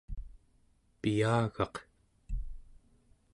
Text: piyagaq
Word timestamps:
piyagaq 0.99 1.75